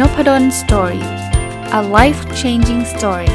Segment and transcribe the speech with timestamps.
[0.00, 1.06] Nopadol Story
[1.78, 3.32] a life changing story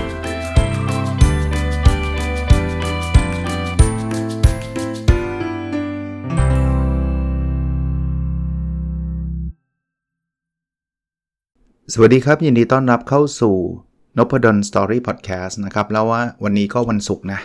[11.93, 13.55] สวัสดีครับ ยินดีต้อนรับเข้าสู่
[14.17, 17.39] นพดล Story Podcast นะครับ แล้วว่าวันนี้ก็วันศุกร์นะ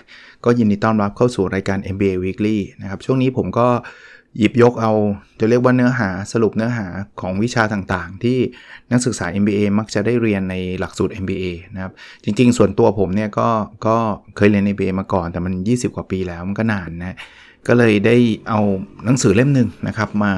[0.44, 3.68] ก็ยินดีต้อนรับเข้าสู่รายการ MBA Weekly นะครับ ช่วงนี้ผมก็
[4.38, 4.92] หยิบยกเอา
[5.40, 6.86] จะเรียกว่าเนื้อหาสรุปเนื้อหา
[7.20, 8.38] ของวิชาต่างๆ ที่
[8.92, 11.92] นักศึกษา MBA มักจะได้เรียนในหลักสูตร MBA นะครับ
[12.24, 13.48] จริงๆ ส่วนตัวผมเนี่ยก็
[13.86, 13.96] ก็
[14.36, 17.16] เคยเรียน MBA มาก่อน แต่มัน 20 กว่าปีแล้วมันก็นานนะ
[17.68, 18.16] ก็เลยได้
[18.48, 18.60] เอา
[19.04, 20.32] หนังสือเล่มหนึ่งนะครับมา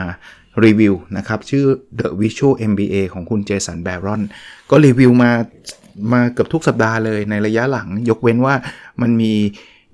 [0.65, 1.65] รีวิวนะครับ ชื่อ
[1.99, 4.23] The Visual MBA ของคุณเจสันแบรอน
[4.71, 5.31] ก็รีวิวมา
[6.13, 8.55] มาเกือบทุกสัปดาห์เลยในระยะหลัง ยกเว้นว่า
[9.03, 9.33] มันมี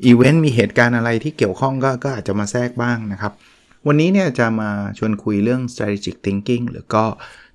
[0.05, 3.33] อีเวนต์มีเหตุการณ์อะไรที่เกี่ยวข้องก็ก็อาจจะมาแทรกบ้างนะครับ
[3.87, 7.05] วันนี้เนี่ยจะมาชวนคุยเรื่อง strategic thinking หรือก็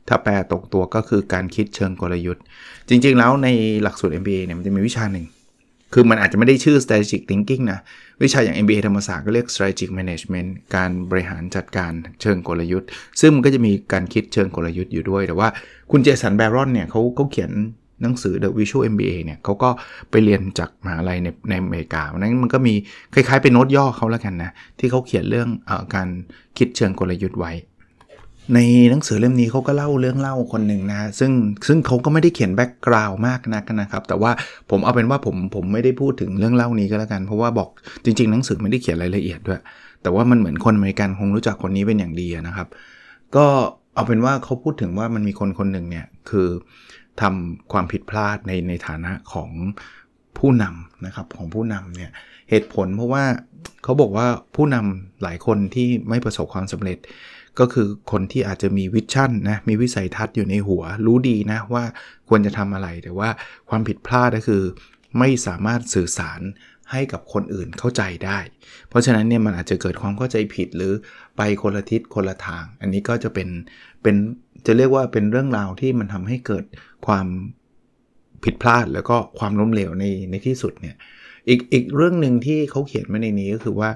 [0.08, 2.44] ถ้าแปลตรงตัวก็คือการคิดเชิงกลยุทธ์
[2.89, 3.47] จริงๆ แล้วใน
[3.84, 5.25] หลักสูตร MBA เนี่ยมันจะมีวิชาหนึ่ง
[5.94, 7.80] คือมันอาจจะไม่ได้ชื่อ strategic thinking นะ
[8.23, 12.88] วิชาอย่าง MBA ธรรมศาสตร์ก็เรียก strategic management การบริหารจัดการเชิงกลยุทธ์
[13.22, 15.47] ซึ่งมันก็จะมีการคิดเชิงกลยุทธ์อยู่ด้วย แต่ว่า
[15.91, 17.52] คุณเจสันแบรอนเนี่ยเขาเขาเขียน
[18.02, 19.70] หนังสือ The Visual MBA เนี่ยเขาก็
[20.12, 22.73] ไปเรียนจากมหาลัยในในอเมริกานั้นมันก็มี
[23.14, 26.08] คล้ายๆเป็นโน้ตย่อเขาแล้วกันนะ ที่เขาเขียนเรื่องการ
[26.58, 27.53] คิดเชิงกลยุทธ์ไว้
[28.56, 28.59] ใน
[28.90, 31.31] หนังสือเล่มนี้เขาก็เล่าเรื่องเล่าคนหนึ่งนะ ซึ่ง
[31.68, 34.31] ซึ่งเขาก็ไม่ได้เขียน background มากนักนะครับ แต่ว่า
[34.70, 37.70] ผมเอาเป็นว่าผมผมไม่ได้พูดถึงเรื่องเล่านี้ก็แล้วกัน เพราะว่าบอก
[38.06, 39.62] จริง ๆ หนังสือไม่ได้เขียนรายละเอียดด้วย
[40.02, 42.68] แต่ว่ามันเหมือนคนอเมริกันคงรู้จักคนนี้เป็นอย่างดีนะครับ
[43.36, 43.45] ก็
[43.95, 46.48] เอาเป็นว่าเขาพูดถึงว่ามันมีคนคนหนึ่งเนี่ยคือ
[47.22, 49.52] ทำความผิดพลาดในในฐานะของ
[50.38, 52.12] ผู้นำนะครับของผู้นำเนี่ย
[52.50, 53.24] เหตุผลเพราะว่า
[53.84, 56.98] เขาบอกว่าผู้นำหลายคนที่ไม่ประสบความสำเร็จ
[57.59, 61.84] ก็คือคนที่อาจจะมีวิชั่นนะมีวิสัยทัศน์อยู่ในหัว รู้ดีนะว่า
[62.30, 63.30] ควรจะทำอะไร แต่ว่า
[63.70, 64.64] ความผิดพลาดก็คือ
[65.20, 66.41] ไม่สามารถสื่อสาร
[66.91, 68.40] ให้กับคนอื่นเข้าใจได้
[68.90, 70.94] เพราะฉะนั้นเนี่ยมันอาจจะเกิดความเข้าใจผิดหรือ
[71.38, 73.50] ไปคนละทิศคนละทาง อันนี้ก็จะเป็น
[74.03, 74.16] เป็น
[74.67, 76.63] จะเรียกว่าเป็นเรื่องราวที่มันทำให้เกิด
[77.05, 77.28] ความ
[78.44, 80.95] ผิดพลาดแล้วก็ความล้มเหลวในในที่สุดเนี่ย
[81.50, 83.89] อีกอีกเรื่องหนึ่งที่เขาเขียนมาในนี้ก็คือว่า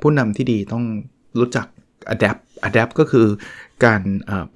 [0.00, 0.84] ผู้นำที่ดีต้อง
[1.38, 1.66] รู้จัก
[2.14, 3.26] adapt adapt ก็คือ
[3.84, 4.02] การ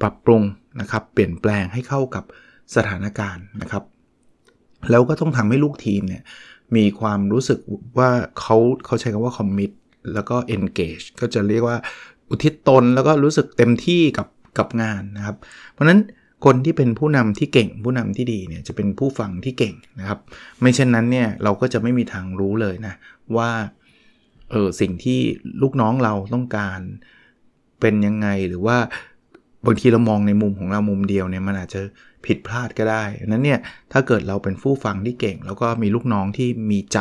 [0.00, 0.42] ปรับปรุง
[0.80, 2.24] นะครับเปลี่ยนแปลงให้เข้ากับ
[2.74, 3.84] สถานการณ์นะครับ
[4.90, 6.22] แล้วก็ต้องทำให้ลูกทีมเนี่ย
[6.76, 7.58] มีความรู้สึก
[7.98, 8.56] ว่าเขา
[8.86, 9.72] เขาใช้คำว่า commit
[10.14, 11.76] แล้วก็ engage ก็จะเรียกว่า
[12.28, 14.26] อุทิศตนแล้วก็รู้สึกเต็มที่กับ
[14.58, 15.36] กับงานนะครับ
[15.72, 16.00] เพราะนั้น
[16.44, 20.18] คนที่เป็นผู้นำที่เก่ง ผู้นำที่ดีเนี่ยจะเป็นผู้ฟังที่เก่งนะครับ
[20.60, 22.94] ไม่เช่นนั้นเนี่ยเราก็จะไม่มีทางรู้เลยนะ
[23.36, 23.50] ว่า
[24.50, 25.18] เออสิ่งที่
[25.62, 26.80] ลูกน้องเราต้องการ
[27.80, 28.76] เป็นยังไงหรือว่า
[29.66, 31.80] บางทีเรามองในมุมของเรามุมเดียวเนี่ยมันอาจจะ
[32.26, 33.60] ผิดพลาดก็ได้นั้นเนี่ย
[33.92, 36.98] ถ้าเกิดเราเป็นผู้ฟังที่เก่ง แล้วก็มีลูกน้องที่มีใจ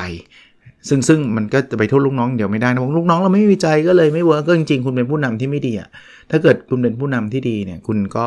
[0.90, 5.90] ซึ่งซึ่งมันก็จะไปโทษลูกน้องเดี๋ยวไม่ได้นะลูกน้องเราไม่มีใจก็เลยไม่ work ก็จริงๆ คุณเป็นผู้นำที่ไม่ดีอะ
[6.32, 8.26] ถ้าเกิดคุณเป็นผู้นำที่ดีเนี่ยคุณก็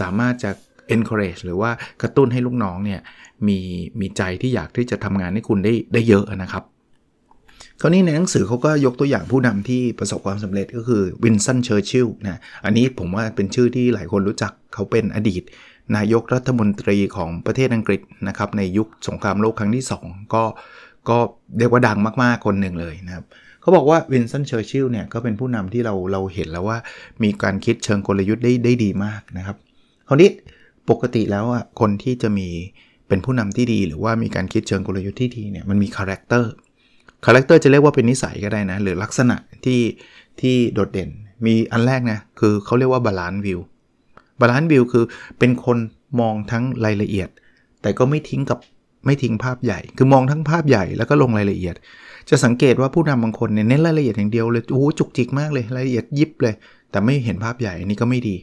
[0.00, 0.50] สามารถจะ
[0.94, 1.70] encourage หรือว่า
[2.02, 3.00] กระตุ้นให้ลูกน้องเนี่ย
[3.46, 3.58] มี
[4.00, 6.64] มีใจที่อยากที่จะทำงานให้คุณได้ได้เยอะนะครับ
[7.80, 15.42] คราวนี้ในหนังสือเขาก็ยกตัวอย่างผู้นำที่ประสบความสำเร็จก็คือวินสตันเชอร์ชิลนะอันนี้ผมว่าเป็นชื่อที่หลายคนรู้จักเขาเป็นอดีต
[15.96, 20.44] นายกรัฐมนตรีของประเทศอังกฤษนะครับในยุคสงครามโลกครั้งที่ 2 ก็
[21.08, 21.18] ก็
[21.58, 23.24] เรียกว่าดังมากๆคนหนึ่งเลยนะครับ
[23.60, 26.78] เขาบอกว่าวินสตันเชอร์ชิลเนี่ยก็เป็นผู้นำที่เราเราเห็นแล้วว่า
[27.22, 29.56] มีการคิดเชิงกลยุทธ์ได้ได้ดีมากนะครับ
[30.08, 30.30] คราวนี้
[30.90, 32.48] ปกติแล้วอะคนที่จะมี
[33.08, 39.80] เป็นผู้นำที่ดี หรือว่ามีการคิดเชิงกลยุทธ์ที่ดีเนี่ยมันมี character character จะเรียกว่าเป็นนิสัยก็ได้นะหรือลักษณะที่
[40.40, 41.10] ที่โดดเด่น
[41.46, 45.04] มีอันแรกนะคือเขาเรียกว่า balanced view balanced view คือ
[45.38, 45.78] เป็นคน
[46.20, 47.28] มองทั้งรายละเอียด
[47.82, 48.58] แต่ก็ไม่ทิ้งกับ
[49.04, 51.74] ไม่ทิ้งภาพใหญ่ คือมองทั้งภาพใหญ่แล้วก็ลงรายละเอียด
[52.30, 56.54] จะสังเกตว่าผู้นำบางคนเนี่ยเน้นรายละเอียดอย่างเดียวเลยโอ้โหจุกจิกมากเลยรายละเอียดยิบเลย
[56.90, 58.36] แต่ไม่เห็นภาพใหญ่อันนี้ก็ไม่ดี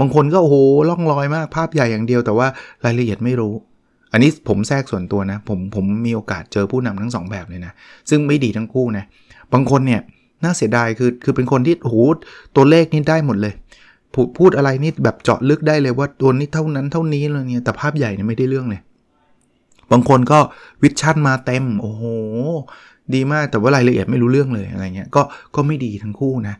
[0.00, 0.56] บางคนก็โอ้โห
[0.88, 2.46] ล่องลอยมากภาพใหญ่อย่างเดียว แต่ว่า
[2.84, 3.54] รายละเอียดไม่รู้
[4.12, 7.72] อันนี้ผมแทรกส่วนตัวนะ ผมผมมีโอกาสเจอผู้นำทั้ง2แบบเลยนะ
[8.10, 9.04] ซึ่งไม่ดีทั้งคู่นะ
[9.52, 10.00] บางคนเนี่ย
[10.44, 11.96] น่าเสียดายคือคือเป็นคนที่โอ้โห
[12.56, 13.54] ตัวเลขนี่ได้หมดเลย
[14.38, 18.80] พูดอะไรนี่แบบเจาะลึกได้เลยว่าตัวนี้เท่านั้นเท่านี้เลยเนี่ยแต่ภาพใหญ่เนี่ยไม่ได้เรื่องเลย
[19.92, 20.38] บางคนก็
[20.82, 22.04] vision มาเต็ม โอ้โห
[23.14, 25.22] ดีมากแต่ว่ารายละเอียดไม่รู้เรื่องเลยอะไรเงี้ยก็
[25.54, 26.54] ก็ไม่ดีทั้งคู่นะ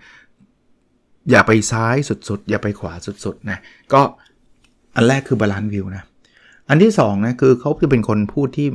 [1.31, 2.93] อย่าไปซ้ายสุดๆ อย่าไปขวา
[3.25, 3.59] สุดๆนะ
[3.93, 4.01] ก็
[4.97, 6.03] อันแรกคือ balanced view นะ
[6.69, 8.69] อันที่2นะคือเขาจะเป็นคนพูดที่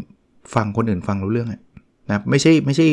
[0.56, 1.62] ฟังคนอื่นฟังรู้เรื่องนะ
[2.30, 2.88] ไม่ใช่ไม่ใช่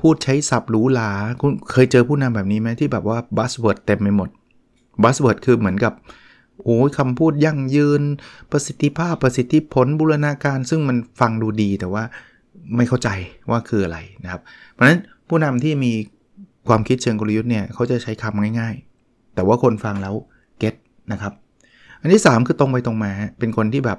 [0.00, 1.10] พูดใช้ศัพท์หรูหรา
[1.40, 4.28] คุณเคยเจอผู้นำแบบนี้ไหมที่แบบว่า buzzword เต็มไปหมด
[5.02, 5.92] buzzword คือเหมือนกับ
[6.64, 8.02] โอ้ยคำพูดยั่งยืน
[8.52, 12.02] ประสิทธิภาพประสิทธิผลบูรณาการ ซึ่งมันฟังดูดีแต่ว่า
[12.76, 13.08] ไม่เข้าใจ
[13.50, 14.40] ว่าคืออะไรนะครับ
[14.72, 15.92] เพราะฉะนั้นผู้นำที่มี
[16.68, 18.74] ความคิดเชิงกลยุทธ์เนี่ยเขาจะใช้คำง่าย
[19.04, 20.14] ๆ แต่ว่าคนฟังแล้ว
[20.58, 20.74] เก็ต
[21.12, 21.32] นะครับ
[22.00, 23.98] อันที่ 3 คือตรงไปตรงมา เป็นคนที่แบบ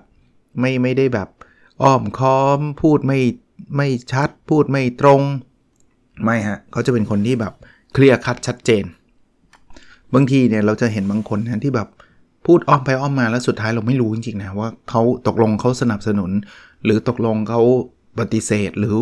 [0.59, 1.29] ไม่ไม่ได้แบบ
[1.83, 3.19] อ้อมค้อม พูดไม่
[3.77, 5.21] ไม่ชัด พูดไม่ตรง
[6.23, 7.53] ไม่ฮะเขาจะเป็นคนที่แบบ
[7.93, 8.83] เคลียร์คัดชัดเจน
[10.13, 11.87] บางทีเนี่ยเราจะเห็นบางคนนะที่แบบ
[12.45, 16.31] พูดอ้อมไปอ้อมมาแล้วสุดท้ายเราไม่รู้จริงๆนะว่าเขาตกลงเขาสนับสนุน
[16.83, 17.61] หรือตกลงเขา
[18.19, 18.97] ปฏิเสธหรือ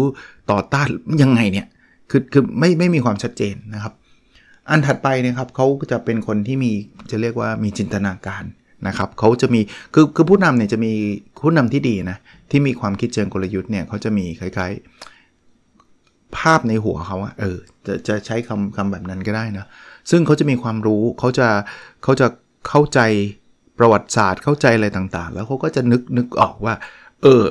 [0.51, 0.89] ต่อต้าน
[1.21, 1.67] ยังไงเนี่ย
[2.11, 3.93] คือคือไม่ไม่มีความชัดเจนนะครับ
[4.69, 6.71] อันถัดไปนะครับเขาจะเป็นคนที่มี
[7.11, 8.43] จะเรียกว่ามีจินตนาการ
[8.87, 9.61] นะครับเขาจะมี
[9.93, 10.93] คือคือผู้นำเนี่ยจะมี
[11.41, 12.17] ผู้นำที่ดีนะ
[12.51, 17.57] ที่มีความคิดเชิงกลยุทธ์เนี่ยเขาจะมีคล้ายๆ ภาพในหัวเขาอะเออ
[17.87, 19.65] จะจะใช้คำคำแบบนั้นก็ได้นะ
[20.11, 21.47] ซึ่งเขาจะมีความรู้เขาจะ
[22.03, 22.27] เขาจะ
[22.69, 22.99] เข้าใจ
[23.79, 26.73] ประวัติศาสตร์เข้าใจอะไรต่างๆ แล้วเขาก็จะนึกนึกออกว่า
[27.23, 27.43] เออ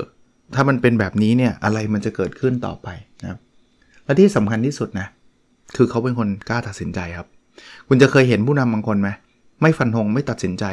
[0.55, 2.87] ถ้ามันเป็นแบบนี้เนี่ยอะไรมันจะเกิดขึ้นต่อไป
[3.21, 3.39] นะครับ
[4.05, 5.07] และที่สำคัญที่สุดนะ
[5.75, 7.27] คือเขาเป็นคนกล้าตัดสินใจครับ
[7.87, 9.09] คุณจะเคยเห็นผู้นำบางคนไหม
[9.61, 10.65] ไม่ฟันธงไม่ตัดสินใจ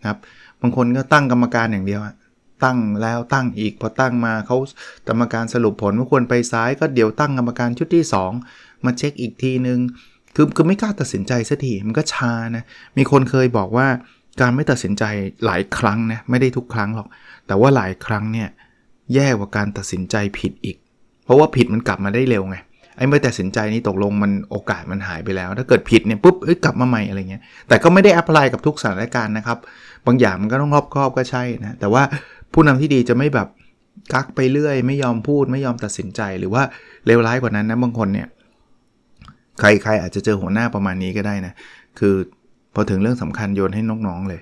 [0.00, 0.18] นะครับ
[0.60, 2.00] บางคนก็ตั้งกรรมการอย่างเดียว
[2.64, 4.56] ตั้งแล้วตั้งอีกพอตั้งมาเขา
[5.08, 8.04] กรรมการสรุปผลว่าควรไปซ้ายก็เดี๋ยวตั้งกรรมการชุดที่
[8.44, 9.78] 2 มาเช็คอีกทีนึง
[10.34, 12.64] คือคือไม่กล้าตัดสินใจสักทีมันก็ช้านะ
[12.96, 13.86] มีคนเคยบอกว่า
[14.40, 15.04] การไม่ตัดสินใจ
[15.46, 17.08] หลายครั้งนะไม่ได้ทุกครั้งหรอก
[17.46, 18.48] แต่ว่าหลายครั้งเนี่ย
[19.14, 20.76] แย่กว่าการตัดสินใจผิดอีก
[21.24, 22.56] เพราะว่าผิดมันกลับมาได้เร็วไง
[22.96, 29.58] ไอ้ไม่ตัดสินใจนี่ตกลงมันโอกาสมันหายไปแล้ว ถ้าเกิดผิดเนี่ยปุ๊บเอ้ยกลับมาใหม่อะไรเงี้ยแต่ก็ไม่ได้แอพพลายกับทุกสถานการณ์นะครับ
[30.06, 32.02] บางอย่างมันก็ต้องรอบครอบก็ใช่นะแต่ว่า
[32.52, 33.48] ผู้นำที่ดีจะไม่แบบ
[34.12, 36.62] กักไปเรื่อย ไม่ยอมพูดไม่ยอมตัดสินใจหรือว่า
[37.06, 38.28] เลวร้ายกว่านั้นนะบางคนเนี่ย
[39.60, 41.52] ใครใครอาจจะเจอหัวหน้าประมาณนี้ก็ได้นะ
[41.98, 42.14] คือ
[42.74, 44.40] พอถึงเรื่องสำคัญโยนให้น้องๆเลย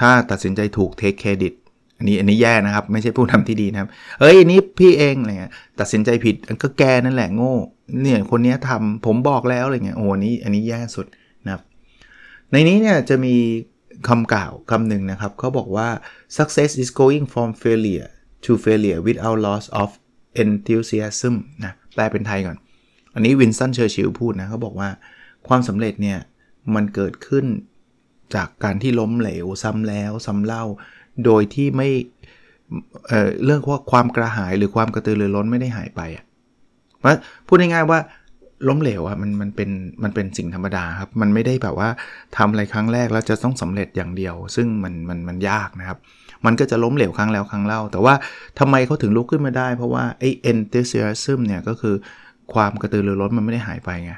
[0.00, 1.52] ถ้าตัดสินใจถูกเทคเครดิต
[1.98, 3.88] อันนี้อันนี้แย่นะครับ ไม่ใช่ผู้นำที่ดีนะครับ
[4.20, 7.54] เอ้ยอันนี้พี่เองอะไรเงี้ยตัดสินใจผิดอันก็แกนั่นแหละโง่
[8.02, 11.06] เนี่ยคนนี้ทำผมบอกแล้วอะไรเงี้ยโอ้นี้อันนี้แย่สุด
[11.44, 11.62] นะครับ
[12.52, 13.34] ในนี้เนี่ยจะมี
[14.08, 15.88] คำกล่าวคำหนึ่งนะครับเขาบอกว่า
[16.36, 18.08] success is going from failure
[18.44, 19.88] to failure without loss of
[20.44, 22.56] enthusiasm นะแปลเป็นไทยก่อน
[23.16, 24.88] อันนี้วินสันเชอร์ชิลพูดนะเขาบอกว่า
[25.48, 26.18] ความสำเร็จเนี่ย
[26.74, 27.44] มันเกิดขึ้น
[28.34, 30.64] จากการที่ล้มเหลวซ้ำแล้วซ้ำเล่า
[31.24, 31.88] โดยที่ไม่
[33.08, 36.24] เเรื่องว่าความกระหายหรือความกระตือรือร้นไม่ได้หายไปอะ
[37.04, 37.14] ว่า
[37.46, 37.98] พูดง่ายๆว่า
[38.68, 39.70] ล้มเหลวอะมันมันเป็น
[40.02, 41.88] มันเป็นสิ่งธรรมดาครับ มันไม่ได้แบบว่า
[42.36, 45.98] ทำอะไรครั้งแรกแล้วจะต้องสำเร็จอย่างเดียว ซึ่งมันมันมันยากนะครับ
[46.46, 48.14] มันก็จะล้มเหลวครั้งแล้วครั้งเล่า แต่ว่า
[48.58, 51.94] ทำไมเขาถึงลุกขึ้นมาได้ เพราะว่าไอ้ enthusiasm เนี่ยก็คือ
[52.54, 54.12] ความกระตือรือร้นมันไม่ได้หายไปไง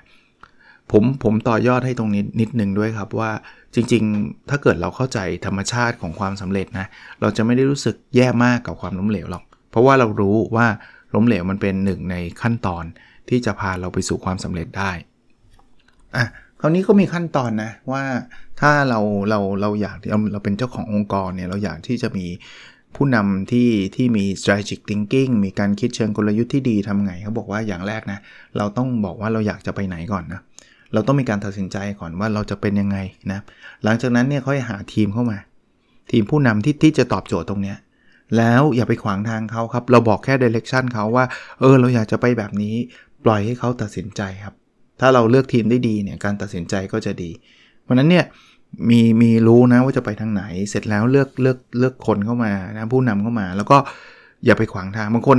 [0.93, 3.31] ผมผมต่อยอดให้ตรงนี้นิดนึงด้วยครับว่า
[3.75, 6.87] จริงๆ ถ้าเกิดเราเข้าใจธรรมชาติของความสำเร็จนะ
[7.21, 10.67] เราจะไม่ได้รู้สึกแย่มากกับความล้มเหลวหรอก เพราะว่าเรารู้ว่า
[11.15, 12.85] ล้มเหลวมันเป็นหนึ่งในขั้นตอน
[13.29, 14.91] ที่จะพาเราไปสู่ความสำเร็จได้
[16.17, 16.27] อะ
[16.61, 18.03] คราวนี้ก็มีขั้นตอนนะว่า
[18.61, 19.01] ถ้าเรา
[19.31, 22.27] เราเราอยากเราเราเป็นเจ้าขององค์กรเนี่ยเราอยากที่จะมี
[22.97, 28.19] ผู้นำที่ที่มี strategic thinking มีการคิดเชิงกลยุทธ์ที่ดีทำไงเขาบอกว่าอย่างแรกนะ
[28.57, 30.41] เราต้องบอกว่าเราอยากจะไปไหนก่อนนะ
[30.93, 32.99] เราต้องมีการตัดสินใจก่อนว่าเราจะเป็นยังไง
[33.33, 33.41] นะ
[33.85, 35.39] หลังจากนั้นเนี่ยเขาจะหาทีมเข้ามา
[36.11, 37.77] ทีมผู้นำที่ที่จะตอบโจทย์ตรงเนี้ย
[38.37, 41.25] แล้วอย่าไปขวางทางเขาครับ เราบอกแค่ direction เขาว่า
[41.61, 42.75] เออ เราอยากจะไปแบบนี้
[43.25, 44.55] ปล่อยให้เขาตัดสินใจครับ
[45.01, 47.31] ถ้าเราเลือกทีมได้ดีเนี่ย การตัดสินใจก็จะดี
[47.83, 48.25] เพราะนั้นเนี่ย
[48.89, 53.77] มีมีรู้นะว่าจะไปทางไหน เสร็จแล้วเลือกเลือกเลือกคนเข้ามานะผู้นำเข้ามา แล้วก็
[54.45, 55.39] อย่าไปขวางทางบางคน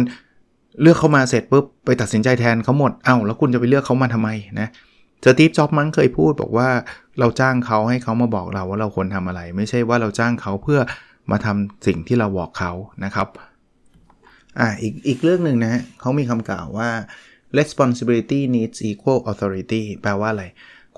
[0.82, 4.70] เลือกเข้ามาเสร็จปุ๊บไปตัดสินใจแทนเขาหมดเอา้าแล้วคุณจะไปเลือกเขามาทำไมนะ
[5.24, 6.70] สตีฟจ็อบมั้งเคยพูดบอกว่า
[7.20, 10.80] เราจ้างเขาให้เขามาบอกเราว่าเราควรทำอะไร ไม่ใช่ว่าเราจ้างเขาเพื่อ
[11.32, 12.72] มาทำสิ่งที่เราบอกเขา
[13.04, 13.28] นะครับ
[14.60, 16.90] อ่าอีกอีกเรื่องหนึ่งนะเขามีคำกล่าวว่า
[17.60, 20.46] responsibility needs equal authority แปลว่าอะไร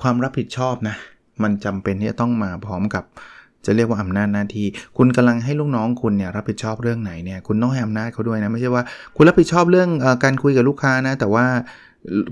[0.02, 0.96] ความรับผิดชอบนะ
[1.44, 3.04] มันจำเป็นที่จะต้องมาพร้อมกับ
[3.66, 8.84] จะเรียกว่าอำนาจหน้าที่ คุณกำลังให้ลูกน้องคุณเนี่ยรับผิดชอบเรื่องไหนเนี่ยคุณต้องให้อำนาจเขาด้วยนะไม่ใช่ว่า
[9.16, 11.46] คุณรับผิดชอบเรื่องอการคุยกับลูกค้านะ แต่ว่า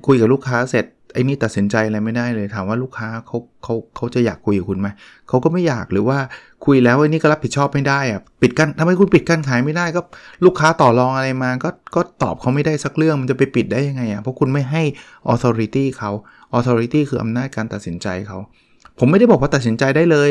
[0.08, 4.88] คุยกับลูกค้าเสร็จไอ้นี่ตัดสินใจอะไรไม่ได้เลยถามว่าลูกค้าเขาเขาเขาจะอยากคุยกับคุณไหม
[5.30, 6.20] เขาก็ไม่อยากหรือว่า
[6.66, 10.02] คุยแล้วไอ้นี่ก็รับผิดชอบไม่ได้อะปิดกั้นทำไมคุณปิดกั้นขายไม่ได้ก็
[10.46, 14.84] ลูกค้าต่อรองอะไรมาก็ก็ตอบเขาไม่ได้สักเรื่องมันจะไปปิดได้ยังไงอะเพราะคุณไม่ให้
[15.34, 16.12] authority เขา
[16.58, 18.40] authority คืออำนาจการตัดสินใจเขา
[19.00, 20.30] ผมไม่ได้บอกว่าตัดสินใจได้เลย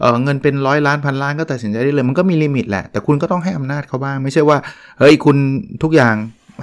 [0.00, 4.58] เเงินเป็นร้อยล้านพันล้านก็ตัดสินใจได้เลย มันก็มีลิมิตแหละ แต่คุณก็ต้องให้อำนาจเขาบ้าง ไม่ใช่ว่า
[4.98, 5.36] เฮ้ย คุณ
[5.82, 6.14] ทุกอย่าง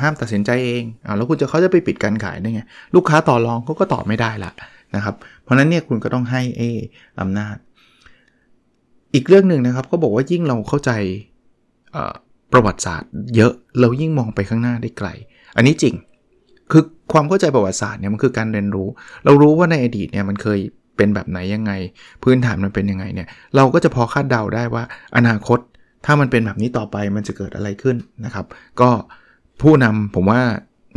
[0.02, 2.62] ห้ามตัดสินใจเองอแล้วคุณจะเขาจะไปปิดการขายได้ไง
[2.96, 4.52] ลูกค้าต่อรองเขาก็ตอบไม่ได้ละ
[4.96, 6.62] นะครับ เพราะนั้นเนี่ยคุณก็ต้องให้เอ
[7.20, 7.56] อำนาจ
[9.14, 10.92] อีกเรื่องหนึ่งนะครับ ก็บอกว่ายิ่งเราเข้าใจ
[12.54, 15.08] ประวัติศาสตร์ เยอะเรายิ่งมองไปข้างหน้าได้ไกล
[15.56, 15.96] อันนี้จริง
[16.72, 18.88] คือความเข้าใจประวัติศาสตร์เนี่ยมันคือการเรียนรู้
[19.26, 20.60] เรารู้ว่าในอดีตเนี่ยมันเคย
[20.98, 21.72] เป็นแบบไหนยังไง
[22.24, 24.84] พื้นฐานมันเป็นยังไงเนี่ยเราก็จะพอคาดเดาได้ว่า
[25.18, 25.60] อนาคต
[26.06, 28.46] ถ้ามันเป็นแบบนี้ต่อไปมันจะเกิดอะไรขึ้นนะครับ
[28.82, 28.90] ก็
[29.62, 30.42] ผู้นำผมว่า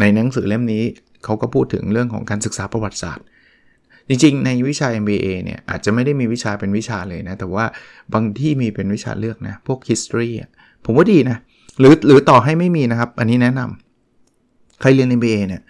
[0.00, 0.82] ในหนังสือเล่มนี้
[1.24, 3.24] เขาก็พูดถึงเรื่องของการศึกษาประวัติศาสตร์
[4.08, 7.64] จริงๆ ในวิชา MBA เนี่ยอาจจะไม่ได้มีวิชาเป็นวิชาเลยนะ แต่ว่า
[8.14, 10.30] บางที่มีเป็นวิชาเลือกนะ พวก history
[10.84, 11.38] ผมว่าดีนะ
[11.78, 15.62] หรือหรือต่อให้ไม่มีนะครับ อันนี้แนะนำใครเรียน MBA เนี่ย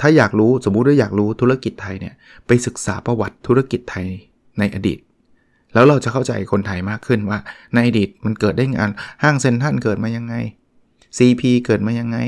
[0.00, 2.14] ถ้าอยากรู้สมมุติว่าอยากรู้ธุรกิจไทยเนี่ย
[2.46, 4.06] ไปศึกษาประวัติธุรกิจไทย
[4.58, 4.98] ในอดีต
[5.74, 7.38] แล้วเราจะเข้าใจคนไทยมากขึ้นว่า
[7.74, 8.90] ในอดีตมันเกิดได้งาน
[9.22, 10.34] ห้างเซ็นทรัลเกิดมายังไง
[11.18, 12.18] CP เกิดมายังไง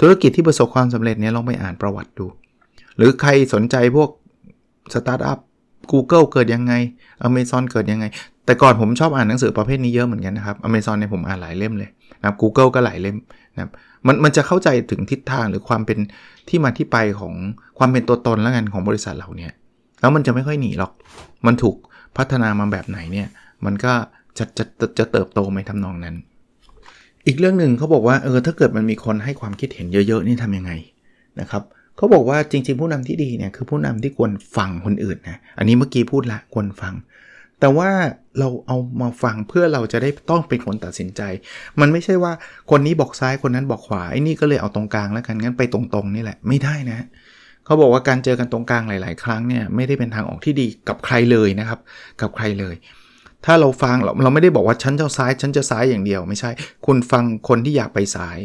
[0.00, 2.26] ธุรกิจที่ประสบความสำเร็จเนี่ยลองไปอ่านประวัติดู
[2.96, 4.10] หรือใครสนใจพวก
[4.94, 5.38] สตาร์ทอัพ
[5.92, 6.72] Google เกิดยังไง
[7.26, 8.04] Amazon เกิดยังไง
[8.44, 11.90] แต่ก่อนผมชอบอ่านหนังสือประเภทนี้เยอะเหมือนกันนะครับ Amazon เนี่ยผมอ่านหลายเล่มเลย
[12.22, 13.16] นะ Google ก็หลายเล่ม
[13.54, 13.70] นะครับ
[14.06, 15.98] มันมันจะเข้าใจถึงทิศทางหรือความเป็น
[16.48, 17.34] ที่มาที่ไปของ
[17.78, 19.52] ความเป็นตัวตนแล้วกันของบริษัทเราเนี่ย
[20.00, 20.92] แล้วมันจะไม่ค่อยหนีหรอก
[21.46, 21.76] มันถูก
[22.16, 23.28] พัฒนามาแบบไหนเนี่ย
[23.64, 23.92] มันก็
[24.38, 24.64] จะจะ
[24.98, 26.14] จะเติบโตในทำนองนั้น
[27.26, 30.72] อีกเรื่องหนึ่งเขาบอกว่าเออถ้าเกิดมันมีคนให้ความคิดเห็นเยอะๆนี่ทำยังไง
[31.40, 31.62] นะครับ
[31.96, 36.94] เขาบอกว่าจริงๆ ผู้นำที่ดีเนี่ยคือผู้นำที่ควรฟังคนอื่นนะ อันนี้เมื่อกี้พูดละควรฟัง
[37.64, 37.90] แต่ว่า
[38.38, 41.22] เราเอามาฟังเพื่อเราจะได้ต้องเป็นคนตัดสินใจ
[41.80, 42.32] มันไม่ใช่ว่า
[42.70, 47.06] คนนี้บอกซ้ายคนนั้นบอกขวาไอ้นี่ก็เลยเอาตรงกลางแล้วกันงั้นไปตรงๆนี่แหละไม่ได้นะ
[47.64, 51.78] เขาบอกว่าการเจอกันตรงกลางหลาย ๆ ครั้งเนี่ยไม่ได้เป็นทางออกที่ดีกับใครเลยนะครับ
[52.20, 52.74] กับใครเลย
[53.44, 56.50] ถ้าเราฟังเราเราไม่ได้บอกว่าฉันจะซ้ายฉันจะซ้ายอย่างเดียว ไม่ใช่
[56.86, 58.38] คุณฟังคนที่อยากไปซ้าย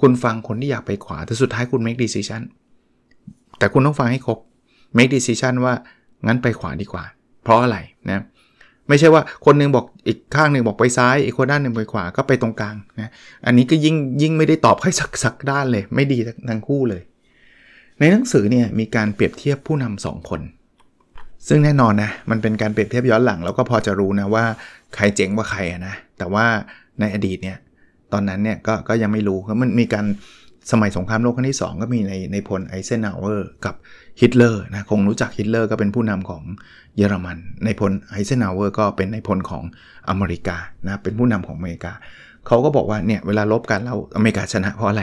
[0.00, 2.42] คุณฟังคนที่อยากไปขวาแต่สุดท้ายคุณ make decision
[3.58, 4.38] แต่คุณต้องฟังให้ครบ
[4.96, 5.74] make decision ว่า
[6.26, 7.04] งั้นไปขวาดีกว่า
[7.44, 7.78] เพราะอะไร
[8.10, 8.24] นะ
[8.92, 13.10] ไม่ใช่ว่าคนนึงบอกอีกข้างหนึ่งบอกไปซ้ายอีกคนด้านหนึ่งไปขวาก็ไปตรงกลางนะ
[13.46, 16.18] อันนี้ก็ยิ่งยิ่งไม่ได้ตอบให้สักสักด้านเลย ไม่ดี
[16.50, 17.02] ทั้งคู่เลย
[17.98, 20.40] ในหนังสือเนี่ยมีการเปรียบเทียบผู้นำสองคน
[21.48, 24.44] ซึ่งแน่นอนนะมันเป็นการเปรียบเทียบย้อนหลังแล้วก็พอจะรู้นะว่า
[24.94, 26.46] ใครเจ๋งกว่าใครนะแต่ว่า
[27.00, 27.58] ในอดีตเนี่ย
[28.12, 30.06] ตอนนั้นเนี่ยก็ก็ยังไม่รู้เพราะมันมีการ
[30.72, 33.74] สมัยสงครามโลกครั้งที่ 2 ก็มีในนายพลไอเซนฮาวเวอร์กับ
[34.20, 36.42] ฮิตเลอร์นะคงรู้จักฮิตเลอร์ก็เป็นผู้นำของ
[36.96, 39.64] เยอรมันนายพลไอเซนฮาวเวอร์ก็เป็นนายพลของ
[40.08, 40.56] อเมริกา
[40.86, 41.92] นะเป็นผู้นำของอเมริกา
[42.46, 45.02] เขาก็บอกว่าเนี่ยเวลารบกันแล้วอเมริกาชนะเพราะอะไร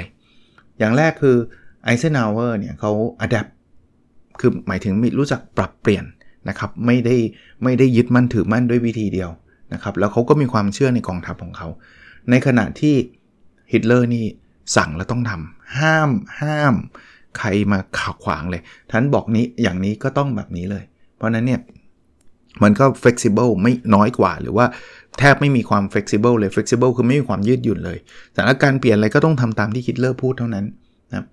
[0.79, 1.37] อย่างแรกคือ
[1.83, 3.47] ไอเซนฮาวเวอร์เนี่ยเขา adapt
[4.39, 6.05] คือหมายถึงมีรู้จักปรับเปลี่ยน
[6.49, 7.15] นะครับไม่ได้
[7.63, 9.29] ไม่ได้ยึดมั่นถือมั่นด้วยวิธีเดียว
[9.73, 11.67] นะครับแล้วเขาก็มีความเชื่อในกองทัพของเขา
[12.29, 12.95] ในขณะที่
[13.71, 14.25] ฮิตเลอร์นี่
[14.75, 16.09] สั่งแล้วต้องทำห้าม
[16.41, 16.75] ห้าม
[17.37, 20.83] ใครมาขัดขวางเลยท่านบอกนี้อย่างนี้ก็ต้องแบบนี้เลย
[21.15, 21.61] เพราะนั้นเนี่ย
[22.63, 24.65] มันก็ flexible ไม่น้อยกว่า หรือว่า
[25.19, 27.97] แทบไม่มีความ flexible เลย flexible คือไม่มีความยืดหยุ่นเลย
[28.33, 30.65] สถานการณ์เปลี่ยนอะไรก็ต้องทำตามที่ฮิตเลอร์พูดเท่านั้น
[31.11, 31.25] นะ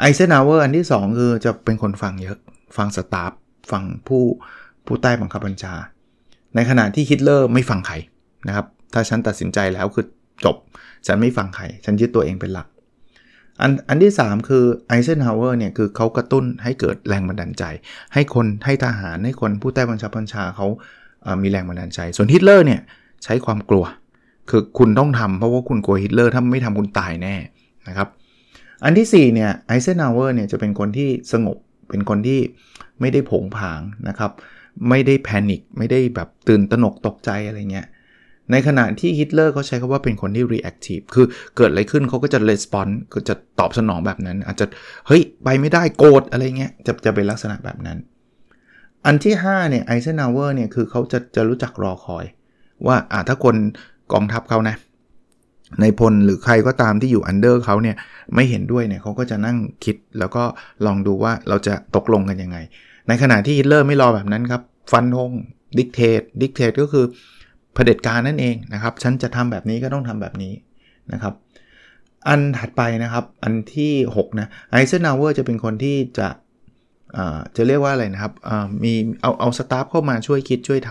[0.00, 2.38] ไอเซนฮาวเวอร์อันที่ 2 คือจะเป็นคนฟังเยอะ
[2.76, 3.32] ฟัง staff
[3.70, 4.22] ฟังผู้
[4.86, 5.74] ผู้ใต้บังคับบัญชา
[6.54, 7.94] ในขณะที่ฮิตเลอร์ไม่ฟังใคร
[8.48, 10.06] นะครับถ้าฉันตัดสินใจแล้วคือ
[10.44, 10.56] จบ
[11.06, 12.66] ฉันไม่ฟังใคร ฉันยึดตัวเองเป็นหลัก
[13.62, 17.64] อันอันที่ 3 คือไอเซนฮาวเวอร์เนี่ยคือเขากระตุ้นให้เกิดแรงบันดาลใจ
[18.14, 20.66] ให้คนให้ทหารให้คนผู้ใต้บังคับบัญชาเขา
[21.42, 22.80] มีแรงบันดาลใจ ส่วนฮิตเลอร์เนี่ย
[23.24, 23.84] ใช้ความกลัว
[24.50, 27.34] คือคุณต้องทำเพราะว่าคุณกลัวฮิตเลอร์ถ้าไม่ทำคุณตายแน่
[27.88, 28.08] นะครับ
[28.84, 31.56] อันที่4เนี่ยไอเซนฮาวเวอร์เนี่ยจะเป็นคนที่สงบ
[31.88, 32.40] เป็นคนที่
[33.00, 34.30] ไม่ได้โผงผางนะครับ
[34.88, 37.86] ไม่ได้ panic ไม่ได้แบบตื่นตระหนกตกใจอะไรเงี้ย
[38.50, 41.26] ในขณะที่ฮิตเลอร์เขาใช้คำว่าเป็นคนที่ reactive คือ
[41.56, 44.66] เกิดอะไรขึ้นเขาก็จะ response ก็จะตอบสนองแบบนั้น อาจจะ
[45.06, 47.98] เฮ้ยไปไม่ได้โกรธอะไรเงี้ยจะจะเป็นลักษณะแบบนั้น
[49.06, 52.24] อันที่5เนี่ยไอเซนฮาวเวอร์เนี่ยคือเขาจะจะรู้จักรอคอย
[52.86, 53.56] ว่าอ่าถ้าคน
[54.12, 54.76] กองทัพเขานะ
[55.80, 57.96] นายพลหรือใครก็ตามที่อยู่ under เขาเนี่ย
[58.34, 60.44] ไม่เห็นด้วยเนี่ยเขาก็จะนั่งคิดแล้วก็
[60.86, 62.58] ลองดูว่าเราจะตกลงกันยังไง
[63.08, 65.30] ในขณะที่ฮิตเลอร์ไม่รอแบบนั้นครับ ฟันธง
[65.78, 67.04] dictate dictate ก็คือ
[67.74, 70.52] เผด็จการนั่นเองนะครับ ฉันจะทำแบบนี้ก็ต้องทำแบบนี้
[71.12, 71.34] นะครับ
[72.28, 76.28] อันถัดไปนะครับ อันที่6นะไอเซนฮาวเวอร์จะเป็นคนที่จะ
[77.56, 78.32] จะเรียกว่าอะไรนะครับ
[78.84, 80.90] มีเอาเอา staff เข้ามาช่วยคิดช่วยท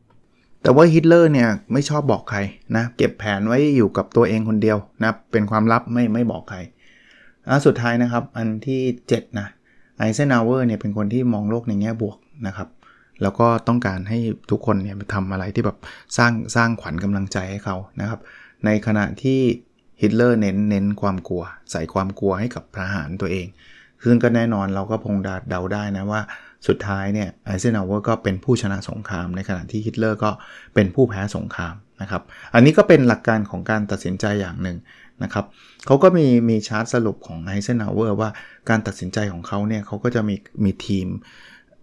[0.00, 2.38] ำแต่ว่าฮิตเลอร์เนี่ยไม่ชอบบอกใคร
[2.76, 6.58] นะเก็บแผนไว้อยู่กับตัวเองคนเดียวนะเป็นความลับไม่ไม่บอกใคร
[7.48, 9.46] อันสุดท้ายนะครับอันที่7นะ
[9.98, 12.68] ไอเซนฮาวเวอร์เนี่ยเป็นคนที่มองโลกในแง่บวกนะครับ
[13.22, 14.18] แล้วก็ต้องการให้
[14.50, 15.78] ทุกคนเนี่ยไปทำอะไรที่แบบ
[16.18, 18.20] สร้างสร้างขวัญกำลังใจให้เขานะครับ
[18.64, 19.40] ในขณะที่
[20.02, 23.46] ฮิตเลอร์เน้นเน้นความกลัว ใส่ความกลัวให้กับทหารตัวเอง
[24.04, 26.20] ซึ่งก็แน่นอนเราก็พอจะเดาได้นะว่า
[26.68, 30.30] สุดท้ายเนี่ยไอเซนฮาวเวอร์ก็เป็นผู้ชนะสงคราม ในขณะที่ฮิตเลอร์ก็
[30.74, 32.22] เป็นผู้แพ้สงครามนะครับ
[32.54, 34.76] อันนี้ก็เป็นหลักการของการตัดสินใจอย่างหนึ่ง
[35.22, 35.44] นะครับ
[35.86, 38.30] เขาก็มีมีชาร์ตสรุปของไอเซนฮาวเวอร์ว่า
[38.68, 41.06] การตัดสินใจของเขาเนี่ยเขาก็จะมีมีทีม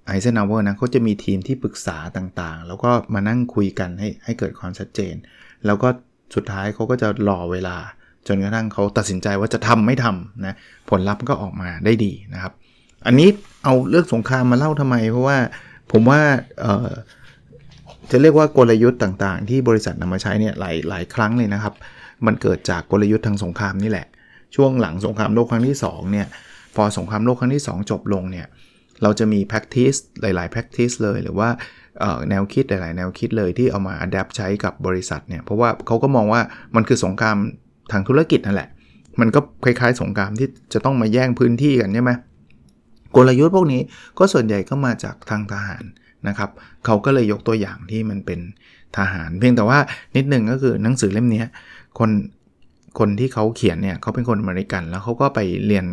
[0.08, 5.16] ไอเซนฮาวเวอร์นะเขาจะมีทีมที่ปรึกษาต่างๆ แล้วก็มานั่งคุยกันให้ให้เกิดความชัดเจน
[5.66, 5.88] แล้วก็
[6.36, 7.78] สุดท้ายเขาก็จะรอเวลา
[8.28, 10.56] จนกระทั่งเขาตัดสินใจว่าจะทำไม่ทำนะ
[10.90, 12.54] ผลลัพธ์ก็ออกมาได้ดีนะครับ
[13.06, 13.30] อันนี้
[13.64, 15.38] เอาเรื่องสงครามมาเล่าทำไม เพราะว่า
[15.92, 16.22] ผมว่า
[18.12, 21.74] จะเรียกว่ากลยุทธ์ต่างๆ ที่บริษัทนำมาใช้เนี่ยหลายหลายครั้งเลยนะครับ
[22.26, 24.08] มันเกิดจากกลยุทธ์ทางสงครามนี่แหละ
[24.56, 26.28] ช่วงหลังสงครามโลกครั้งที่2เนี่ย
[26.76, 28.48] พอสงครามโลกครั้งที่ 2 จบลงเนี่ย
[29.04, 31.50] เราจะมี practice หลาย ๆ practice เลยหรือว่า
[32.30, 36.42] แนวคิดหลาย ๆ แนวคิดเลยที่เอามา adapt ใช้กับบริษัทเนี่ย เพราะว่าเขาก็มองว่า
[36.76, 37.38] มันคือสงคราม
[37.92, 38.70] ทางธุรกิจนั่นแหละ
[39.20, 42.12] มันก็คล้าย ๆ สงครามที่จะต้องมาแย่งพื้นที่กันใช่ไหม
[43.16, 43.82] กลยุทธ์พวกนี้
[44.18, 45.84] ก็ส่วนใหญ่ก็มาจากทางทหาร
[46.28, 46.50] นะครับ
[46.86, 48.40] เขาก็เลยยกตัวอย่างที่มันเป็น
[48.98, 49.80] ทหาร เพียงแต่ว่า
[50.16, 51.44] นิดนึงก็คือหนังสือเล่มนี้
[52.00, 52.12] คน
[53.00, 55.86] คนที่เขาเขียนเนี่ยเขาเป็นคนอเมริกัน แล้วเขาก็ไปเรียน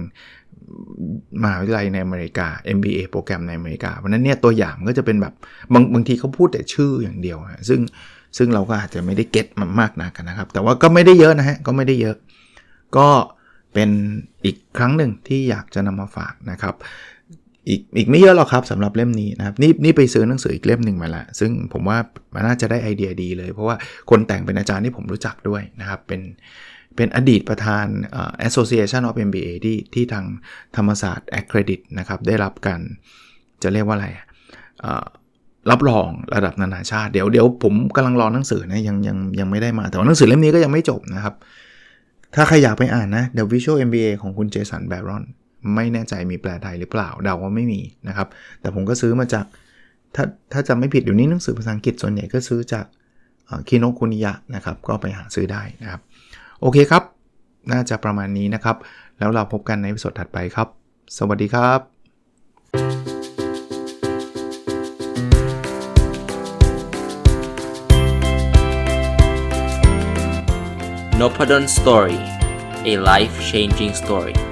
[1.43, 5.35] มหาวิทยาลัยในอเมริกา MBA โปรแกรมในอเมริกา เพราะนั้นเนี่ยตัวอย่างก็จะเป็นแบบ
[5.73, 7.39] บางบางทีเขาพูดแต่ชื่ออย่างเดียว
[7.69, 7.81] ซึ่ง
[8.39, 12.17] ซึ่งเราก็อาจจะไม่ได้เก็ตมันมากนักนะครับ แต่ว่าก็ไม่ได้เยอะนะฮะ ก็ไม่ได้เยอะ
[12.97, 13.09] ก็
[13.75, 13.91] เป็น
[14.45, 16.75] อีกครั้งหนึ่งที่อยากจะนำมาฝากนะครับ
[17.69, 21.99] อีกอีกไม่เยอะหรอกครับสำหรับเล่มนี้นะครับ นี่นี่ไปซื้อหนังสืออีกเล่มหนึ่งมาล้วซึ่งผมว่า
[22.35, 23.77] มันน่าจะได้ไอเดียดีเลย เพราะว่า
[24.11, 26.21] คนแต่งเป็นอาจารย์ที่ผมรู้จักด้วยนะครับ เป็น
[26.97, 27.87] เป็นอดีตประธาน
[28.49, 30.25] Association of MBA ที่ที่ทาง
[30.77, 32.81] ธรรมศาสตร์ Accredit นะครับ ได้รับการ
[33.63, 34.09] จะเรียกว่าอะไร
[35.71, 41.35] รับรองระดับนานาชาติ เดี๋ยวเดี๋ยวผมกำลังรอหนังสือนะยังยังยังไม่ได้มา แต่ว่าหนังสือเล่มนี้ก็ยังไม่จบนะครับ
[42.35, 45.25] ถ้าใครอยากไปอ่านนะ The Visual MBA ของคุณเจสันแบรอน
[45.75, 48.29] ไม่แน่ใจมีแปลไทยหรือเปล่าเดาว่าไม่มีนะครับ
[48.61, 49.45] แต่ผมก็ซื้อมาจาก
[50.15, 52.85] ถ้าถ้าจำไม่ผิดเดี๋ยวนี้หนังสือภาษาอังกฤษส่วนใหญ่ก็ซื้อจาก
[53.69, 56.03] คิโนคุนิยะนะครับ ก็ไปหาซื้อได้นะครับ
[56.63, 57.03] โอเคครับ
[57.73, 58.77] น่าจะประมาณนี้นะครับ
[59.19, 60.69] แล้วเราพบกันในวิดีโอถัดไปครับ
[61.19, 61.81] สวัสดีครับ
[71.21, 72.19] n o p a d o n Story
[72.91, 74.52] a life changing story